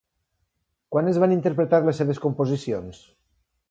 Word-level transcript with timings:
Quan 0.95 1.11
es 1.13 1.21
van 1.25 1.37
interpretar 1.37 1.83
les 1.87 2.03
seves 2.05 2.25
composicions? 2.27 3.09